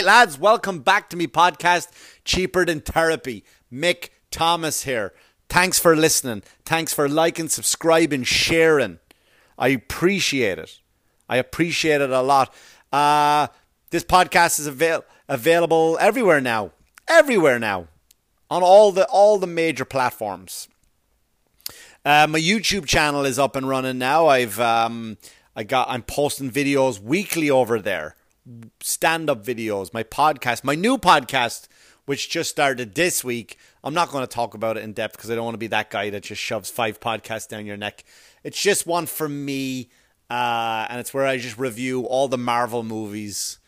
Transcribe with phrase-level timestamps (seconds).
[0.00, 1.88] right, lads, welcome back to me podcast,
[2.24, 3.44] Cheaper Than Therapy.
[3.70, 5.12] Mick Thomas here.
[5.50, 6.42] Thanks for listening.
[6.64, 8.98] Thanks for liking, subscribing, sharing.
[9.58, 10.80] I appreciate it.
[11.28, 12.54] I appreciate it a lot.
[12.90, 13.48] Uh,
[13.90, 16.70] this podcast is avail- available everywhere now.
[17.06, 17.88] Everywhere now.
[18.50, 20.68] On all the all the major platforms.
[22.06, 24.28] Uh, my YouTube channel is up and running now.
[24.28, 25.18] I've um,
[25.54, 28.16] I got I'm posting videos weekly over there.
[28.80, 31.68] Stand up videos, my podcast, my new podcast,
[32.06, 33.58] which just started this week.
[33.84, 35.66] I'm not going to talk about it in depth because I don't want to be
[35.68, 38.04] that guy that just shoves five podcasts down your neck.
[38.42, 39.90] It's just one for me,
[40.30, 43.58] uh, and it's where I just review all the Marvel movies.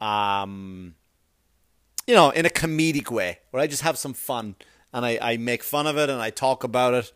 [0.00, 0.94] Um,
[2.06, 4.54] you know, in a comedic way, where I just have some fun
[4.92, 7.12] and I, I make fun of it and I talk about it.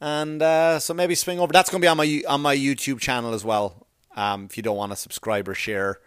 [0.00, 1.52] And uh, so maybe swing over.
[1.52, 3.86] That's going to be on my on my YouTube channel as well.
[4.16, 6.00] Um, if you don't want to subscribe or share,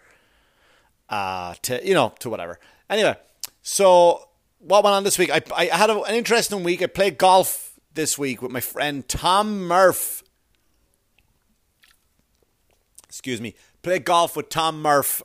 [1.08, 2.58] uh, to you know to whatever.
[2.88, 3.16] Anyway,
[3.62, 5.30] so what went on this week?
[5.30, 6.82] I I had a, an interesting week.
[6.82, 10.22] I played golf this week with my friend Tom Murph.
[13.08, 13.54] Excuse me.
[13.82, 15.22] Played golf with Tom Murph,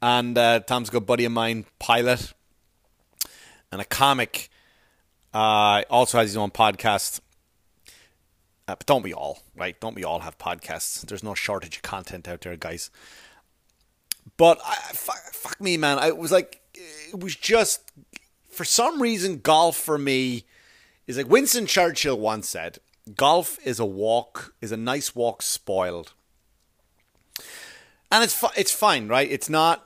[0.00, 2.32] and uh, Tom's a good buddy of mine, pilot,
[3.70, 4.48] and a comic.
[5.34, 7.20] Uh, also has his own podcast.
[8.66, 9.80] Uh, but don't we all, right?
[9.80, 11.00] Don't we all have podcasts?
[11.00, 12.90] There's no shortage of content out there, guys.
[14.38, 15.98] But I, fuck, fuck me, man.
[15.98, 17.92] I was like, it was just
[18.58, 20.44] for some reason, golf for me
[21.06, 22.78] is like Winston Churchill once said:
[23.14, 26.12] "Golf is a walk, is a nice walk spoiled."
[28.10, 29.30] And it's fu- it's fine, right?
[29.30, 29.84] It's not.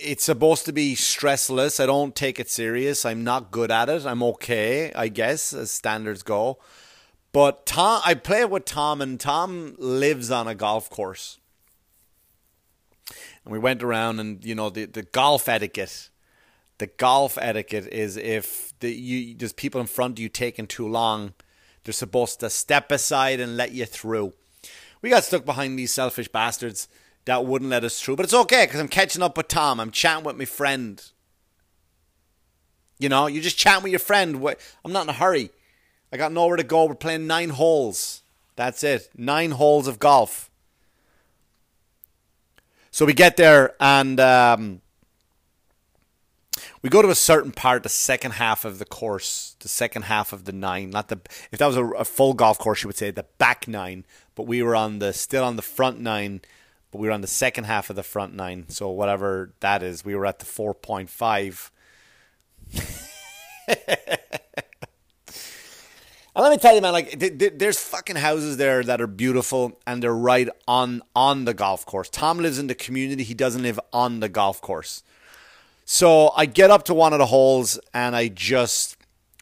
[0.00, 1.82] It's supposed to be stressless.
[1.82, 3.04] I don't take it serious.
[3.04, 4.06] I'm not good at it.
[4.06, 6.58] I'm okay, I guess, as standards go.
[7.32, 11.38] But Tom, I play with Tom, and Tom lives on a golf course.
[13.44, 16.08] And we went around, and you know the the golf etiquette.
[16.78, 20.88] The golf etiquette is if the you there's people in front of you taking too
[20.88, 21.34] long,
[21.84, 24.32] they're supposed to step aside and let you through.
[25.00, 26.88] We got stuck behind these selfish bastards
[27.24, 29.80] that wouldn't let us through, but it's okay because I'm catching up with Tom.
[29.80, 31.02] I'm chatting with my friend.
[32.98, 34.44] You know, you just chatting with your friend.
[34.84, 35.50] I'm not in a hurry.
[36.12, 36.84] I got nowhere to go.
[36.84, 38.22] We're playing nine holes.
[38.54, 39.08] That's it.
[39.16, 40.50] Nine holes of golf.
[42.92, 44.82] So we get there and um,
[46.82, 50.34] we go to a certain part, the second half of the course, the second half
[50.34, 50.90] of the nine.
[50.90, 51.18] Not the
[51.50, 54.04] if that was a, a full golf course, you would say the back nine.
[54.34, 56.42] But we were on the still on the front nine,
[56.90, 58.66] but we were on the second half of the front nine.
[58.68, 61.70] So whatever that is, we were at the four point five.
[66.34, 69.06] And let me tell you, man, like th- th- there's fucking houses there that are
[69.06, 72.08] beautiful, and they're right on on the golf course.
[72.08, 75.02] Tom lives in the community; he doesn't live on the golf course.
[75.84, 78.96] So I get up to one of the holes, and I just,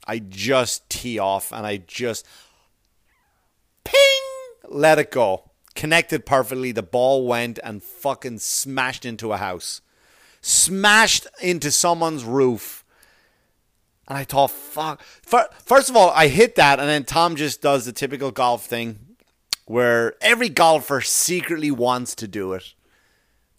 [0.05, 2.27] I just tee off, and I just,
[3.85, 4.21] ping,
[4.69, 5.51] let it go.
[5.77, 6.73] Connected perfectly.
[6.73, 9.81] The ball went and fucking smashed into a house,
[10.41, 12.80] smashed into someone's roof
[14.11, 15.01] and I thought, fuck.
[15.65, 18.99] First of all, I hit that, and then Tom just does the typical golf thing
[19.67, 22.75] where every golfer secretly wants to do it.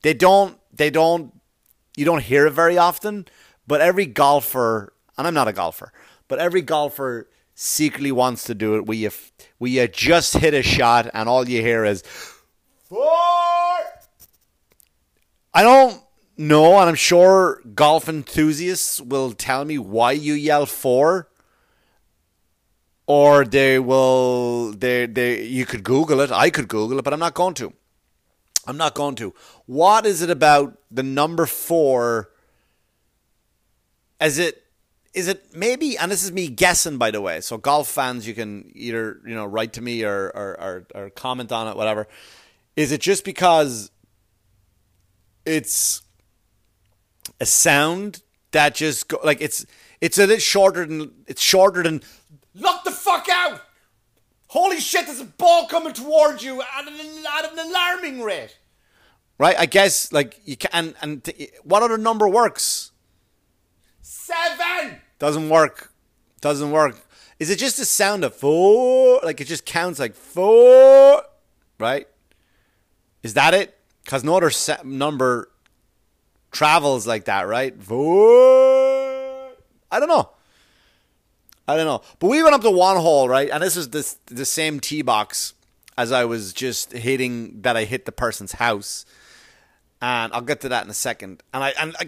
[0.01, 1.33] They don't, they don't,
[1.95, 3.27] you don't hear it very often,
[3.65, 5.93] but every golfer, and I'm not a golfer,
[6.27, 9.11] but every golfer secretly wants to do it where you,
[9.57, 12.01] where you just hit a shot and all you hear is,
[12.89, 13.09] four.
[15.53, 16.03] I don't
[16.41, 21.29] no, and I'm sure golf enthusiasts will tell me why you yell four.
[23.05, 26.31] Or they will they they you could Google it.
[26.31, 27.73] I could Google it, but I'm not going to.
[28.65, 29.35] I'm not going to.
[29.67, 32.31] What is it about the number four?
[34.19, 34.63] Is it
[35.13, 38.33] is it maybe and this is me guessing by the way so golf fans you
[38.33, 42.07] can either you know write to me or or, or, or comment on it whatever
[42.77, 43.91] is it just because
[45.45, 46.01] it's
[47.41, 48.21] a sound
[48.51, 49.65] that just go like it's
[49.99, 52.01] it's a little shorter than it's shorter than
[52.53, 53.61] look the fuck out.
[54.47, 55.07] Holy shit!
[55.07, 58.57] There's a ball coming towards you at an, at an alarming rate.
[59.37, 59.55] Right?
[59.57, 62.91] I guess like you can and, and t- what other number works?
[64.01, 65.91] Seven doesn't work.
[66.41, 66.95] Doesn't work.
[67.39, 69.19] Is it just a sound of four?
[69.23, 71.23] Like it just counts like four,
[71.79, 72.07] right?
[73.23, 73.77] Is that it?
[74.03, 74.51] Because no other
[74.83, 75.50] number
[76.51, 77.73] travels like that, right?
[79.91, 80.29] I don't know.
[81.67, 82.01] I don't know.
[82.19, 83.49] But we went up to one hole, right?
[83.49, 85.53] And this is this the same tee box
[85.97, 89.05] as I was just hitting that I hit the person's house.
[90.01, 91.43] And I'll get to that in a second.
[91.53, 92.07] And I and I,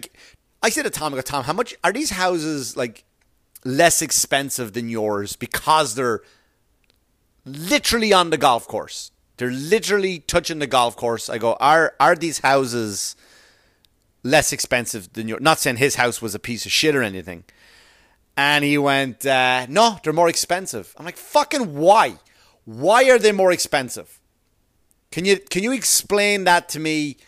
[0.62, 3.04] I said to Tom, I go, Tom, how much are these houses like
[3.64, 6.22] less expensive than yours because they're
[7.44, 9.12] literally on the golf course?
[9.36, 11.28] They're literally touching the golf course.
[11.30, 13.16] I go, are are these houses
[14.24, 15.38] less expensive than your?
[15.38, 17.44] Not saying his house was a piece of shit or anything.
[18.36, 20.92] And he went, uh, no, they're more expensive.
[20.98, 22.16] I'm like, fucking why?
[22.64, 24.18] Why are they more expensive?
[25.12, 27.18] Can you can you explain that to me?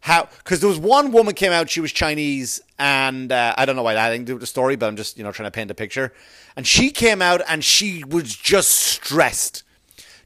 [0.00, 0.28] How?
[0.38, 1.70] Because there was one woman came out.
[1.70, 4.76] She was Chinese, and uh, I don't know why that didn't do with the story,
[4.76, 6.12] but I'm just you know trying to paint a picture.
[6.54, 9.62] And she came out, and she was just stressed,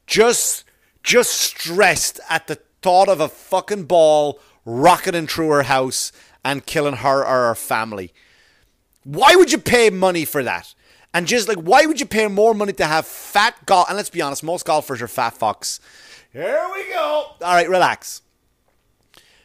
[0.07, 0.65] just
[1.03, 6.11] just stressed at the thought of a fucking ball rocketing through her house
[6.43, 8.13] and killing her or her family.
[9.03, 10.73] Why would you pay money for that?
[11.13, 13.87] And just like, why would you pay more money to have fat golf?
[13.87, 15.79] And let's be honest, most golfers are fat fucks.
[16.33, 17.27] Here we go.
[17.41, 18.21] All right, relax.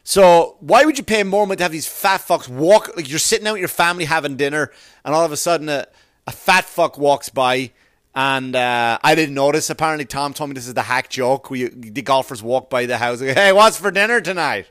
[0.02, 2.96] So why would you pay more money to have these fat fucks walk?
[2.96, 4.72] Like you're sitting out with your family having dinner,
[5.04, 5.86] and all of a sudden a,
[6.26, 7.70] a fat fuck walks by
[8.14, 9.70] and uh, I didn't notice.
[9.70, 12.86] Apparently, Tom told me this is the hack joke where you, the golfers walk by
[12.86, 13.20] the house.
[13.20, 14.66] Like, hey, what's for dinner tonight?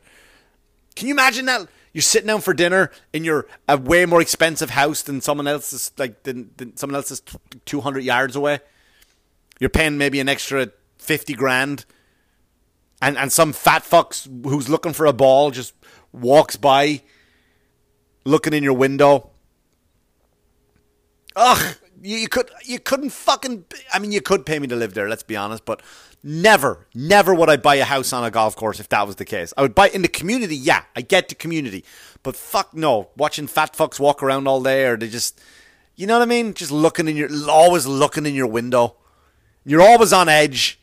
[1.00, 1.66] Can you imagine that?
[1.94, 5.94] You're sitting down for dinner in your a way more expensive house than someone else's,
[5.98, 7.22] like than, than someone else's
[7.64, 8.60] two hundred yards away.
[9.62, 11.86] You're paying maybe an extra fifty grand,
[13.02, 15.74] and and some fat fucks who's looking for a ball just
[16.12, 17.02] walks by,
[18.26, 19.30] looking in your window.
[21.38, 23.66] Ugh, you, you could you couldn't fucking.
[23.94, 25.10] I mean, you could pay me to live there.
[25.10, 25.82] Let's be honest, but
[26.24, 29.26] never, never would I buy a house on a golf course if that was the
[29.26, 29.54] case.
[29.58, 30.56] I would buy in the community.
[30.56, 31.84] Yeah, I get the community,
[32.24, 33.10] but fuck no.
[33.18, 35.42] Watching fat fucks walk around all day, or they just,
[35.96, 36.54] you know what I mean?
[36.54, 38.96] Just looking in your, always looking in your window.
[39.66, 40.80] You're always on edge.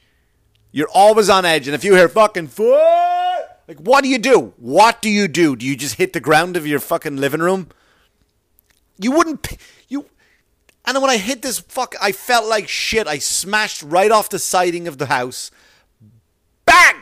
[0.73, 4.53] You're always on edge, and if you hear fucking foot, like what do you do?
[4.59, 5.57] What do you do?
[5.57, 7.69] Do you just hit the ground of your fucking living room?
[8.99, 9.57] You wouldn't.
[10.87, 13.09] And then when I hit this fuck, I felt like shit.
[13.09, 15.51] I smashed right off the siding of the house.
[16.65, 16.95] Bang!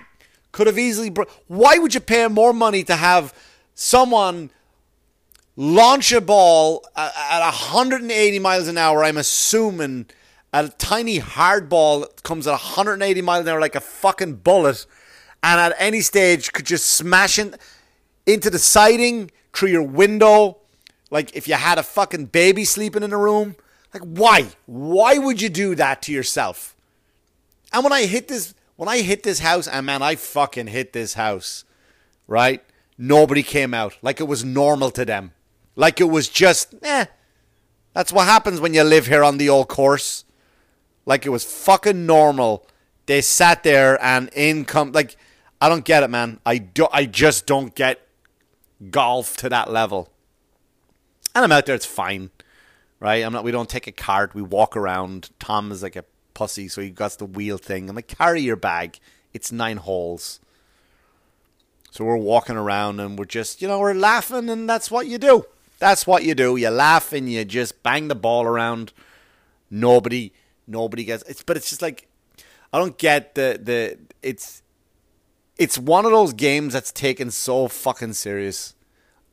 [0.53, 1.11] Could have easily.
[1.11, 3.35] Bro- Why would you pay more money to have
[3.75, 4.51] someone
[5.57, 9.05] launch a ball at 180 miles an hour?
[9.05, 10.07] I'm assuming
[10.53, 14.87] a tiny hard ball that comes at 180 miles an hour like a fucking bullet,
[15.43, 17.55] and at any stage could just smash in,
[18.25, 20.57] into the siding through your window.
[21.11, 23.57] Like if you had a fucking baby sleeping in a room
[23.95, 24.49] like, why?
[24.67, 26.77] Why would you do that to yourself?
[27.73, 30.93] And when I hit this, when I hit this house, and man, I fucking hit
[30.93, 31.65] this house,
[32.27, 32.63] right?
[32.99, 33.97] Nobody came out.
[34.03, 35.33] Like it was normal to them.
[35.77, 37.07] Like it was just, eh.
[37.93, 40.25] That's what happens when you live here on the old course.
[41.07, 42.67] Like it was fucking normal.
[43.07, 44.91] They sat there and income.
[44.91, 45.17] Like,
[45.61, 46.41] I don't get it, man.
[46.45, 48.01] I, do, I just don't get
[48.91, 50.11] golf to that level.
[51.35, 52.31] And I'm out there, it's fine
[53.05, 53.23] right?
[53.23, 53.45] I'm not.
[53.45, 54.35] We don't take a cart.
[54.35, 55.29] We walk around.
[55.39, 57.91] Tom is like a pussy, so he got the wheel thing.
[57.91, 58.99] I'm like, carry your bag.
[59.35, 60.41] It's nine holes.
[61.91, 65.19] So we're walking around and we're just, you know, we're laughing, and that's what you
[65.19, 65.45] do.
[65.79, 66.57] That's what you do.
[66.57, 68.95] You laugh and you just bang the ball around.
[69.71, 70.33] Nobody,
[70.67, 71.23] nobody gets.
[71.25, 72.09] It's but it's just like
[72.73, 73.99] I don't get the the.
[74.23, 74.63] It's
[75.59, 78.74] it's one of those games that's taken so fucking serious,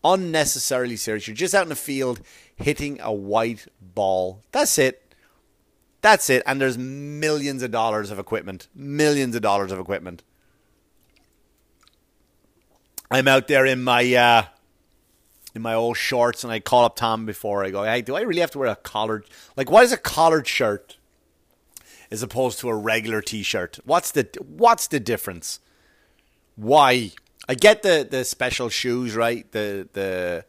[0.03, 1.27] unnecessarily serious.
[1.27, 2.21] You're just out in the field
[2.55, 4.43] hitting a white ball.
[4.51, 5.13] That's it.
[6.01, 6.43] That's it.
[6.45, 8.67] And there's millions of dollars of equipment.
[8.73, 10.23] Millions of dollars of equipment.
[13.11, 14.43] I'm out there in my uh,
[15.53, 17.83] in my old shorts, and I call up Tom before I go.
[17.83, 19.25] Hey, do I really have to wear a collared?
[19.57, 20.97] Like, what is a collared shirt
[22.09, 23.79] as opposed to a regular T-shirt?
[23.83, 25.59] What's the What's the difference?
[26.55, 27.11] Why?
[27.51, 29.51] I get the the special shoes, right?
[29.51, 30.45] The the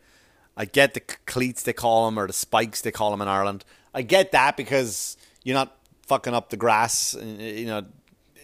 [0.56, 3.64] I get the cleats they call them or the spikes they call them in Ireland.
[3.92, 7.88] I get that because you're not fucking up the grass, and, you know, and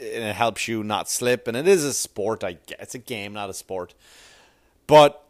[0.01, 1.47] it helps you not slip.
[1.47, 2.43] And it is a sport.
[2.43, 3.95] I get it's a game, not a sport.
[4.89, 5.25] But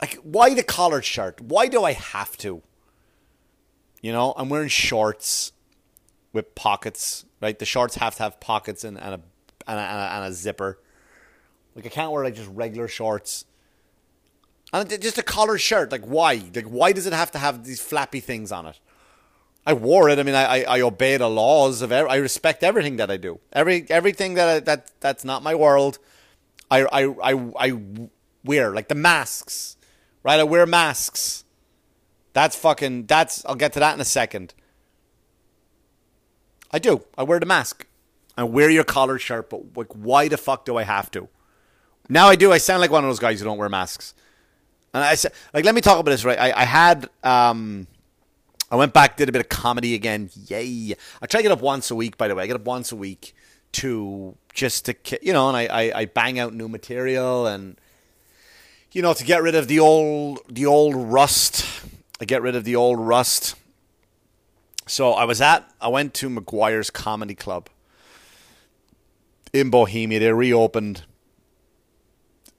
[0.00, 1.40] like, why the collared shirt?
[1.40, 2.62] Why do I have to?
[4.02, 5.52] You know, I'm wearing shorts
[6.32, 7.24] with pockets.
[7.40, 9.20] Right, the shorts have to have pockets and, and a
[9.68, 10.80] and a, and a, and a zipper.
[11.74, 13.44] Like I can't wear like just regular shorts
[14.72, 15.92] and just a collared shirt.
[15.92, 16.42] Like why?
[16.54, 18.80] Like why does it have to have these flappy things on it?
[19.66, 20.18] I wore it.
[20.18, 21.90] I mean, I, I, obey the laws of.
[21.90, 23.40] I respect everything that I do.
[23.50, 25.98] Every everything that I, that that's not my world.
[26.70, 27.80] I, I I I
[28.44, 29.78] wear like the masks,
[30.22, 30.38] right?
[30.38, 31.44] I wear masks.
[32.34, 33.06] That's fucking.
[33.06, 33.44] That's.
[33.46, 34.52] I'll get to that in a second.
[36.70, 37.04] I do.
[37.16, 37.86] I wear the mask.
[38.36, 41.28] I wear your collared shirt, but like, why the fuck do I have to?
[42.08, 42.52] Now I do.
[42.52, 44.14] I sound like one of those guys who don't wear masks.
[44.92, 46.38] And I said, like, let me talk about this, right?
[46.38, 47.86] I, I had, um,
[48.70, 50.30] I went back, did a bit of comedy again.
[50.46, 50.94] Yay.
[51.20, 52.44] I try to get up once a week, by the way.
[52.44, 53.34] I get up once a week
[53.72, 57.76] to just to, you know, and I, I, I bang out new material and,
[58.92, 61.66] you know, to get rid of the old, the old rust.
[62.20, 63.56] I get rid of the old rust.
[64.86, 67.68] So I was at, I went to McGuire's Comedy Club
[69.52, 70.20] in Bohemia.
[70.20, 71.02] They reopened,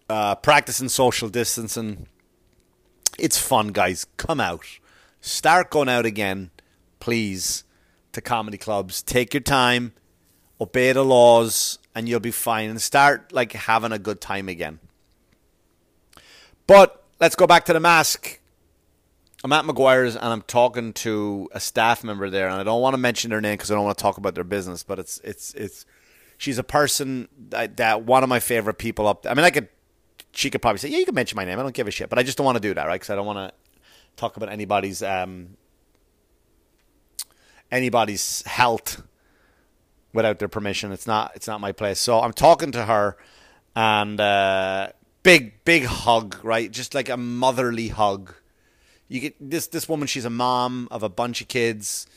[0.09, 2.07] uh, practicing social distancing.
[3.17, 4.05] It's fun, guys.
[4.17, 4.65] Come out.
[5.21, 6.51] Start going out again,
[6.99, 7.63] please,
[8.11, 9.01] to comedy clubs.
[9.01, 9.93] Take your time,
[10.59, 12.69] obey the laws, and you'll be fine.
[12.69, 14.79] And start like having a good time again.
[16.67, 18.39] But let's go back to the mask.
[19.43, 22.93] I'm at McGuire's and I'm talking to a staff member there, and I don't want
[22.93, 24.83] to mention their name because I don't want to talk about their business.
[24.83, 25.85] But it's it's it's
[26.37, 29.25] she's a person that, that one of my favorite people up.
[29.29, 29.69] I mean, I could
[30.35, 31.59] she could probably say, yeah, you can mention my name.
[31.59, 32.95] I don't give a shit, but I just don't want to do that, right?
[32.95, 33.53] Because I don't want to
[34.15, 35.57] talk about anybody's um
[37.71, 39.01] anybody's health
[40.13, 40.91] without their permission.
[40.91, 41.99] It's not it's not my place.
[41.99, 43.17] So I'm talking to her,
[43.75, 44.89] and uh,
[45.23, 46.71] big big hug, right?
[46.71, 48.33] Just like a motherly hug
[49.07, 50.07] you get this this woman.
[50.07, 52.07] She's a mom of a bunch of kids,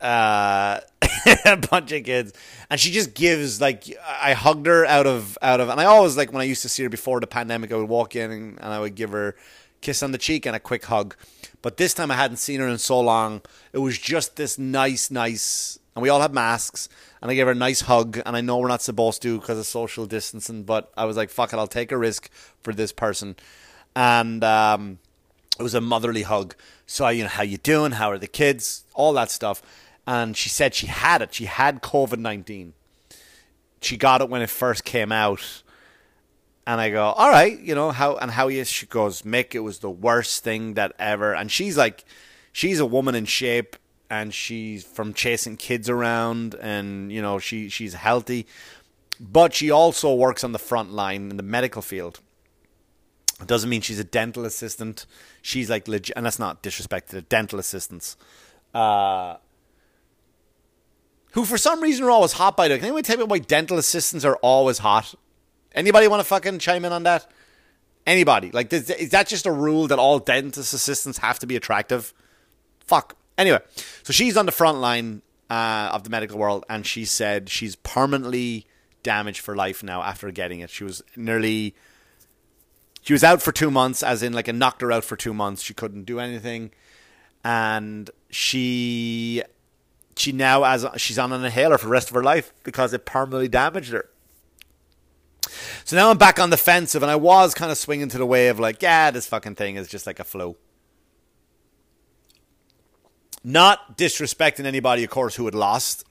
[0.00, 0.80] uh,
[1.44, 2.32] a bunch of kids,
[2.70, 6.16] and she just gives like I hugged her out of out of, and I always
[6.16, 7.72] like when I used to see her before the pandemic.
[7.72, 9.36] I would walk in and, and I would give her
[9.80, 11.14] kiss on the cheek and a quick hug.
[11.62, 13.42] But this time I hadn't seen her in so long.
[13.72, 16.88] It was just this nice, nice, and we all had masks.
[17.20, 18.20] And I gave her a nice hug.
[18.24, 21.30] And I know we're not supposed to because of social distancing, but I was like,
[21.30, 22.30] "Fuck it, I'll take a risk
[22.62, 23.36] for this person."
[23.96, 24.98] And um,
[25.58, 26.54] it was a motherly hug.
[26.86, 27.92] So you know, how you doing?
[27.92, 28.84] How are the kids?
[28.94, 29.62] All that stuff.
[30.08, 31.34] And she said she had it.
[31.34, 32.72] She had COVID nineteen.
[33.82, 35.62] She got it when it first came out.
[36.66, 39.60] And I go, all right, you know how and how is she goes, Mick, it
[39.60, 41.34] was the worst thing that ever.
[41.34, 42.06] And she's like,
[42.52, 43.76] she's a woman in shape,
[44.08, 48.46] and she's from chasing kids around, and you know she she's healthy,
[49.20, 52.20] but she also works on the front line in the medical field.
[53.42, 55.04] It doesn't mean she's a dental assistant.
[55.42, 58.16] She's like legit, and that's not disrespect to dental assistants.
[58.74, 59.36] Uh,
[61.38, 62.78] who for some reason are always hot by the way.
[62.78, 65.14] Can anyone tell me why dental assistants are always hot?
[65.72, 67.30] Anybody want to fucking chime in on that?
[68.04, 68.50] Anybody?
[68.50, 72.12] Like, is that just a rule that all dentist assistants have to be attractive?
[72.80, 73.16] Fuck.
[73.36, 73.60] Anyway,
[74.02, 77.76] so she's on the front line uh, of the medical world, and she said she's
[77.76, 78.66] permanently
[79.04, 80.70] damaged for life now after getting it.
[80.70, 81.76] She was nearly
[83.02, 85.32] she was out for two months, as in like a knocked her out for two
[85.32, 85.62] months.
[85.62, 86.72] She couldn't do anything,
[87.44, 89.44] and she
[90.18, 93.06] she now as she's on an inhaler for the rest of her life because it
[93.06, 94.08] permanently damaged her.
[95.84, 98.26] So now I'm back on the fensive, and I was kind of swinging to the
[98.26, 100.56] way of like, yeah, this fucking thing is just like a flu.
[103.42, 106.04] Not disrespecting anybody, of course, who had lost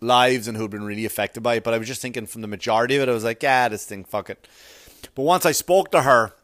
[0.00, 2.42] lives and who had been really affected by it, but I was just thinking from
[2.42, 4.46] the majority of it, I was like, yeah, this thing, fuck it.
[5.14, 6.34] But once I spoke to her,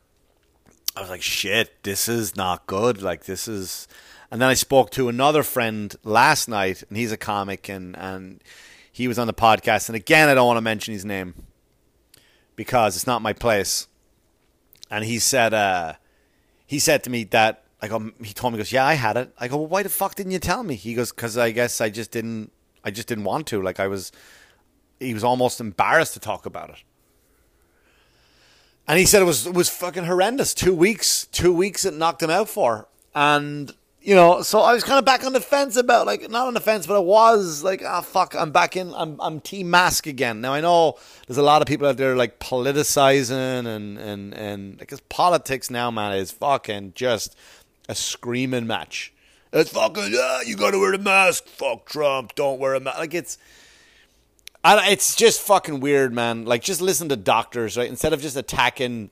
[0.96, 3.02] I was like, shit, this is not good.
[3.02, 3.88] Like, this is.
[4.30, 8.42] And then I spoke to another friend last night, and he's a comic, and, and
[8.90, 9.88] he was on the podcast.
[9.88, 11.34] And again, I don't want to mention his name
[12.56, 13.86] because it's not my place.
[14.90, 15.94] And he said, uh,
[16.66, 19.16] he said to me that, I go, he told me, he goes, yeah, I had
[19.16, 19.32] it.
[19.38, 20.74] I go, well, why the fuck didn't you tell me?
[20.74, 22.50] He goes, because I guess I just didn't,
[22.82, 23.60] I just didn't want to.
[23.60, 24.10] Like, I was,
[25.00, 26.82] he was almost embarrassed to talk about it
[28.86, 30.54] and he said it was it was fucking horrendous.
[30.54, 33.72] Two weeks, two weeks it knocked him out for, and
[34.04, 36.52] you know, so I was kind of back on the fence about like not on
[36.52, 39.70] the fence, but I was like, ah, oh, fuck, I'm back in, I'm I'm team
[39.70, 40.42] mask again.
[40.42, 44.78] Now I know there's a lot of people out there like politicizing and and and
[44.78, 47.34] because politics now, man, is fucking just
[47.88, 49.10] a screaming match.
[49.54, 51.46] It's fucking yeah, you gotta wear the mask.
[51.46, 52.98] Fuck Trump, don't wear a mask.
[52.98, 53.38] Like it's
[54.62, 56.44] I, it's just fucking weird, man.
[56.46, 57.88] Like, just listen to doctors, right?
[57.88, 59.10] Instead of just attacking.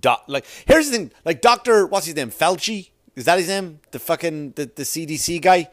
[0.00, 1.10] Doc, like, here's the thing.
[1.24, 2.30] Like, Doctor, what's his name?
[2.30, 2.90] Fauci?
[3.16, 3.80] Is that his name?
[3.90, 5.70] The fucking the, the CDC guy.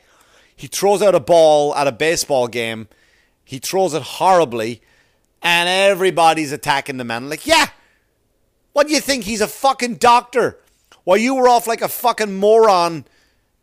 [0.55, 2.87] He throws out a ball at a baseball game.
[3.43, 4.81] He throws it horribly,
[5.41, 7.29] and everybody's attacking the man.
[7.29, 7.67] Like, yeah.
[8.71, 9.25] What do you think?
[9.25, 10.59] He's a fucking doctor.
[11.03, 13.05] While you were off like a fucking moron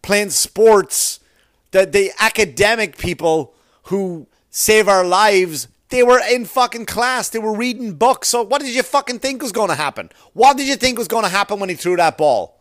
[0.03, 1.21] playing sports,
[1.71, 5.69] the the academic people who save our lives.
[5.89, 7.31] They were in fucking class.
[7.31, 8.29] They were reading books.
[8.29, 10.11] So what did you fucking think was going to happen?
[10.35, 12.60] What did you think was going to happen when he threw that ball?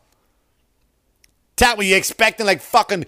[1.59, 3.05] That were you expecting like fucking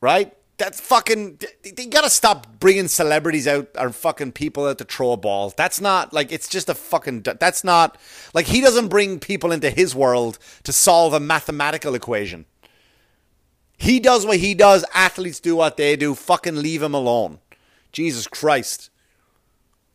[0.00, 0.32] right?
[0.62, 1.40] that's fucking.
[1.64, 5.52] You gotta stop bringing celebrities out or fucking people out to throw a ball.
[5.56, 7.22] That's not like it's just a fucking.
[7.22, 7.98] That's not
[8.32, 12.46] like he doesn't bring people into his world to solve a mathematical equation.
[13.76, 14.84] He does what he does.
[14.94, 16.14] Athletes do what they do.
[16.14, 17.40] Fucking leave him alone.
[17.90, 18.88] Jesus Christ.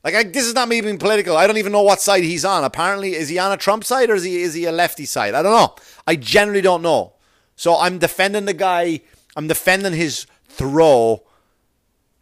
[0.07, 1.35] Like I, this is not me being political.
[1.35, 2.63] I don't even know what side he's on.
[2.63, 5.33] Apparently, is he on a Trump side or is he is he a lefty side?
[5.33, 5.75] I don't know.
[6.07, 7.15] I generally don't know.
[7.57, 9.01] So I'm defending the guy.
[9.35, 11.23] I'm defending his throw.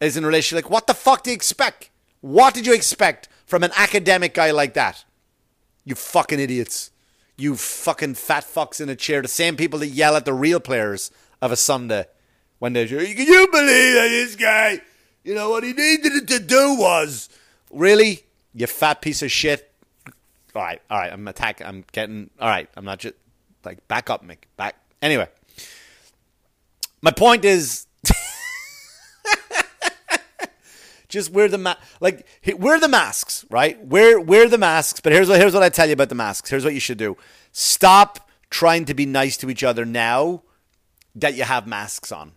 [0.01, 1.91] Is in relation like what the fuck do you expect?
[2.21, 5.05] What did you expect from an academic guy like that?
[5.83, 6.89] You fucking idiots.
[7.37, 9.21] You fucking fat fucks in a chair.
[9.21, 12.05] The same people that yell at the real players of a Sunday
[12.57, 14.81] when they're, you believe that this guy,
[15.23, 17.29] you know, what he needed to do was,
[17.75, 18.25] really?
[18.53, 19.71] You fat piece of shit.
[20.55, 23.15] All right, all right, I'm attacking, I'm getting, all right, I'm not just,
[23.65, 24.75] like, back up, Mick, back.
[25.01, 25.27] Anyway,
[27.01, 27.87] my point is,
[31.09, 32.25] just wear the ma- like
[32.57, 33.83] wear the masks, right?
[33.85, 34.99] Wear wear the masks.
[34.99, 36.49] But here's what here's what I tell you about the masks.
[36.49, 37.17] Here's what you should do:
[37.51, 40.43] stop trying to be nice to each other now
[41.15, 42.33] that you have masks on.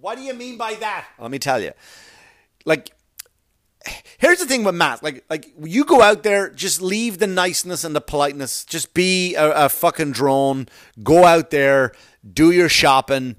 [0.00, 1.06] What do you mean by that?
[1.18, 1.72] Let me tell you.
[2.66, 2.90] Like,
[4.18, 5.02] here's the thing with masks.
[5.02, 8.64] Like, like you go out there, just leave the niceness and the politeness.
[8.64, 10.68] Just be a, a fucking drone.
[11.02, 11.92] Go out there,
[12.30, 13.36] do your shopping,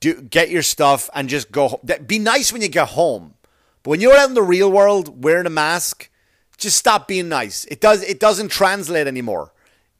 [0.00, 1.80] do get your stuff, and just go.
[2.06, 3.34] Be nice when you get home.
[3.82, 6.08] But when you're out in the real world wearing a mask,
[6.56, 7.64] just stop being nice.
[7.66, 8.02] It does.
[8.02, 9.52] It doesn't translate anymore.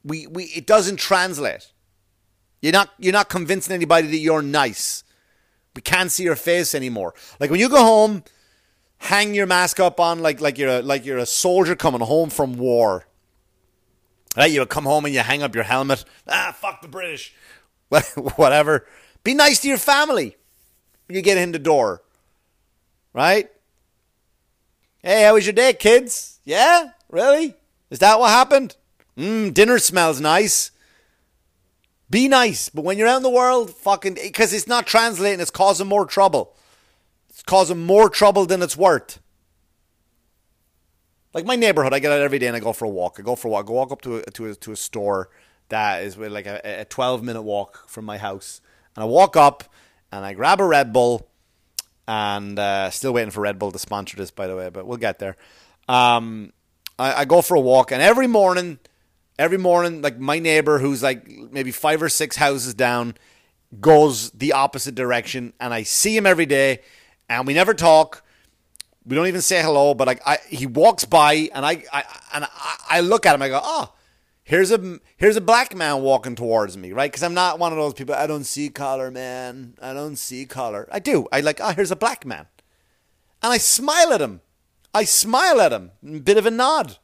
[0.03, 1.71] We we it doesn't translate.
[2.61, 5.03] You're not you're not convincing anybody that you're nice.
[5.75, 7.13] We can't see your face anymore.
[7.39, 8.23] Like when you go home,
[8.97, 12.29] hang your mask up on like like you're a, like you're a soldier coming home
[12.29, 13.05] from war.
[14.35, 14.51] Right?
[14.51, 16.03] You come home and you hang up your helmet.
[16.27, 17.33] Ah, fuck the British.
[18.35, 18.85] Whatever.
[19.23, 20.35] Be nice to your family
[21.09, 22.01] you get in the door.
[23.13, 23.49] Right?
[25.01, 26.39] Hey, how was your day, kids?
[26.43, 26.89] Yeah?
[27.09, 27.55] Really?
[27.89, 28.75] Is that what happened?
[29.17, 30.71] Mmm, dinner smells nice.
[32.09, 35.49] Be nice, but when you're out in the world, fucking, because it's not translating, it's
[35.49, 36.55] causing more trouble.
[37.35, 39.19] It's causing more trouble than it's worth.
[41.33, 43.17] Like my neighborhood, I get out every day and I go for a walk.
[43.19, 43.65] I go for a walk.
[43.65, 45.29] I go walk up to a, to a, to a store
[45.67, 48.61] that is like a, a 12 minute walk from my house.
[48.95, 49.65] And I walk up
[50.13, 51.27] and I grab a Red Bull
[52.07, 54.95] and uh, still waiting for Red Bull to sponsor this, by the way, but we'll
[54.95, 55.35] get there.
[55.89, 56.53] Um,
[56.97, 58.79] I, I go for a walk and every morning
[59.37, 63.15] every morning, like my neighbor who's like maybe five or six houses down
[63.81, 66.79] goes the opposite direction, and I see him every day,
[67.29, 68.23] and we never talk.
[69.05, 72.45] We don't even say hello, but like I, he walks by, and I, I and
[72.45, 73.41] I, I look at him.
[73.41, 73.93] I go, oh,
[74.43, 77.11] here's a here's a black man walking towards me, right?
[77.11, 78.15] Because I'm not one of those people.
[78.15, 79.75] I don't see color, man.
[79.81, 80.87] I don't see color.
[80.91, 81.27] I do.
[81.31, 82.47] I like, oh, here's a black man,
[83.43, 84.41] and I smile at him.
[84.93, 85.91] I smile at him,
[86.23, 86.97] bit of a nod.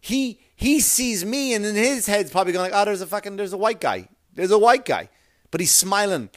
[0.00, 3.36] He he sees me, and in his head's probably going like, "Oh, there's a fucking,
[3.36, 5.08] there's a white guy, there's a white guy,"
[5.50, 6.30] but he's smiling,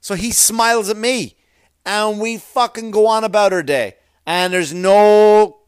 [0.00, 1.36] so he smiles at me,
[1.84, 5.58] and we fucking go on about our day, and there's no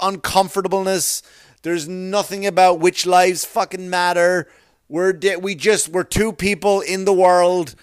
[0.00, 1.22] uncomfortableness.
[1.62, 4.48] There's nothing about which lives fucking matter.
[4.88, 7.74] We're di- we just we're two people in the world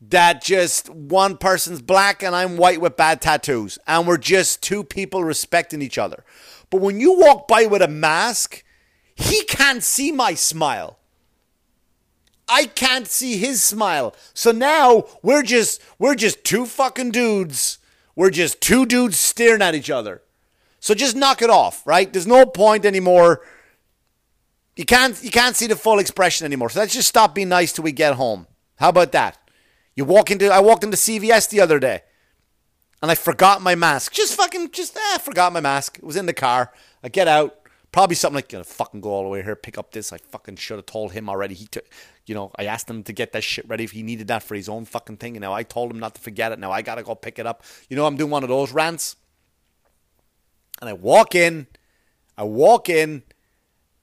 [0.00, 4.84] that just one person's black and I'm white with bad tattoos, and we're just two
[4.84, 6.24] people respecting each other.
[6.70, 8.64] But when you walk by with a mask
[9.18, 10.97] he can't see my smile.
[12.48, 14.14] I can't see his smile.
[14.34, 17.78] So now we're just we're just two fucking dudes.
[18.16, 20.22] We're just two dudes staring at each other.
[20.80, 22.12] So just knock it off, right?
[22.12, 23.42] There's no point anymore.
[24.76, 26.70] You can't you can't see the full expression anymore.
[26.70, 28.46] So let's just stop being nice till we get home.
[28.76, 29.38] How about that?
[29.94, 32.02] You walk into I walked into CVS the other day
[33.02, 34.12] and I forgot my mask.
[34.12, 35.98] Just fucking just eh, I forgot my mask.
[35.98, 36.72] It was in the car.
[37.02, 37.54] I get out.
[37.90, 40.12] Probably something like, gonna fucking go all the way here, pick up this.
[40.12, 41.54] I fucking should have told him already.
[41.54, 41.84] He took,
[42.28, 44.54] you know, I asked him to get that shit ready if he needed that for
[44.54, 45.36] his own fucking thing.
[45.36, 46.58] And now I told him not to forget it.
[46.58, 47.62] Now I gotta go pick it up.
[47.88, 49.16] You know, I'm doing one of those rants.
[50.80, 51.66] And I walk in,
[52.36, 53.22] I walk in,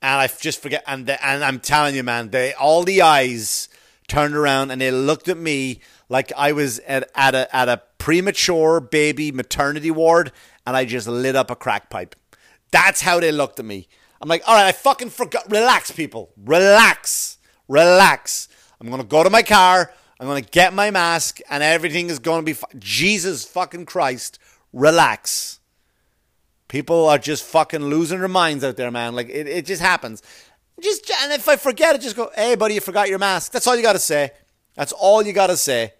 [0.01, 0.83] and I just forget.
[0.87, 3.69] And the, and I'm telling you, man, they all the eyes
[4.07, 7.81] turned around and they looked at me like I was at, at a at a
[7.97, 10.31] premature baby maternity ward,
[10.67, 12.15] and I just lit up a crack pipe.
[12.71, 13.87] That's how they looked at me.
[14.21, 15.49] I'm like, all right, I fucking forgot.
[15.49, 16.31] Relax, people.
[16.37, 17.37] Relax.
[17.67, 18.47] Relax.
[18.79, 19.93] I'm going to go to my car.
[20.19, 23.85] I'm going to get my mask and everything is going to be fi- Jesus fucking
[23.85, 24.39] Christ.
[24.71, 25.59] Relax.
[26.67, 29.15] People are just fucking losing their minds out there, man.
[29.15, 30.21] Like, it, it just happens.
[30.81, 33.51] Just And if I forget it, just go, hey, buddy, you forgot your mask.
[33.51, 34.31] That's all you got to say.
[34.75, 35.93] That's all you got to say.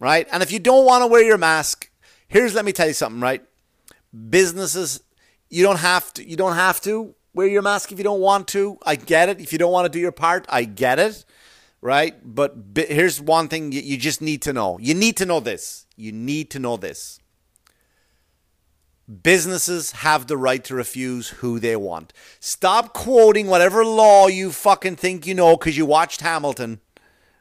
[0.00, 0.26] Right?
[0.30, 1.90] And if you don't want to wear your mask,
[2.28, 3.42] here's let me tell you something, right?
[4.30, 5.02] Businesses
[5.50, 8.48] you don't have to you don't have to wear your mask if you don't want
[8.48, 8.76] to.
[8.84, 9.40] I get it.
[9.40, 11.24] If you don't want to do your part, I get it.
[11.80, 12.16] Right?
[12.24, 14.76] But here's one thing you just need to know.
[14.80, 15.86] You need to know this.
[15.94, 17.20] You need to know this.
[19.22, 22.12] Businesses have the right to refuse who they want.
[22.40, 26.80] Stop quoting whatever law you fucking think you know because you watched Hamilton,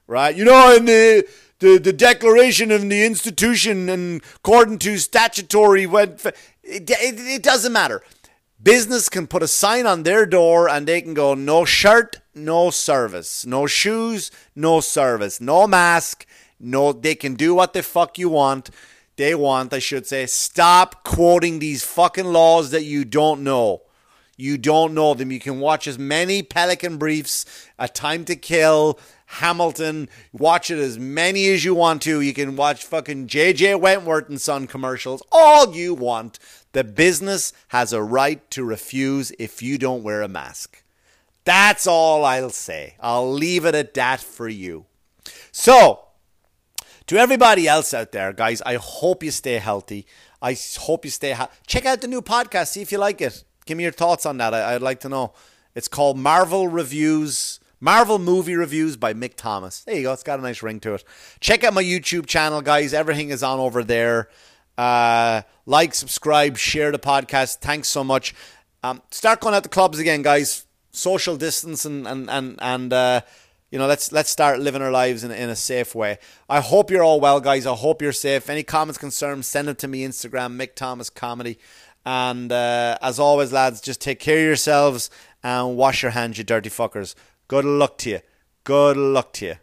[0.06, 0.36] right?
[0.36, 6.26] You know, in the, the, the Declaration of the Institution and according to statutory, it,
[6.64, 6.90] it,
[7.36, 8.04] it doesn't matter.
[8.62, 12.70] Business can put a sign on their door and they can go, no shirt, no
[12.70, 16.26] service, no shoes, no service, no mask,
[16.60, 18.72] no, they can do what the fuck you want
[19.18, 23.82] they want, I should say, stop quoting these fucking laws that you don't know.
[24.38, 25.32] You don't know them.
[25.32, 27.44] You can watch as many Pelican Briefs,
[27.80, 32.22] A Time to Kill, Hamilton, watch it as many as you want to.
[32.22, 36.38] You can watch fucking JJ Wentworth and Son commercials, all you want.
[36.78, 40.84] The business has a right to refuse if you don't wear a mask.
[41.44, 42.94] That's all I'll say.
[43.00, 44.86] I'll leave it at that for you.
[45.52, 46.02] So,
[47.08, 50.06] to everybody else out there, guys, I hope you stay healthy.
[50.40, 51.36] I hope you stay.
[51.66, 52.68] Check out the new podcast.
[52.68, 53.44] See if you like it.
[53.66, 54.54] Give me your thoughts on that.
[54.54, 55.34] I- would like to know.
[55.74, 57.60] It's called Marvel Reviews.
[57.80, 59.80] Marvel Movie Reviews by Mick Thomas.
[59.80, 60.14] There you go.
[60.14, 61.04] It's got a nice ring to it.
[61.40, 62.94] Check out my YouTube channel, guys.
[62.94, 64.30] Everything is on over there.
[64.78, 67.58] Uh, like, subscribe, share the podcast.
[67.58, 68.36] Thanks so much.
[68.84, 70.66] Um, start going out to clubs again, guys.
[70.92, 72.94] Social distance and and and and.
[72.94, 73.22] Uh,
[73.72, 76.20] you know, let's let's start living our lives in, in a safe way.
[76.50, 77.66] I hope you're all well, guys.
[77.66, 78.50] I hope you're safe.
[78.50, 81.60] Any comments, concerns, send them to me Instagram, Mick Thomas Comedy.
[82.06, 85.10] And uh, as always, lads, just take care of yourselves
[85.44, 87.16] and wash your hands, you dirty fuckers.
[87.50, 88.20] Good luck to you.
[88.64, 89.56] Good luck to you.